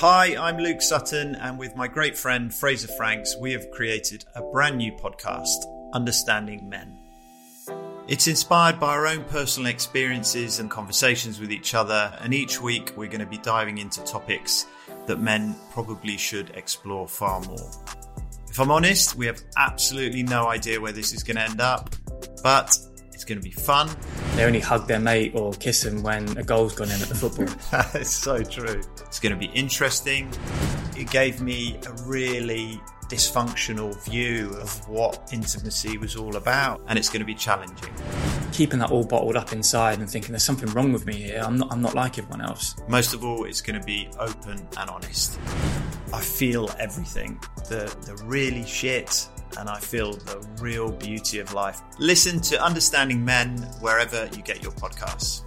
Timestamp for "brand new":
4.42-4.92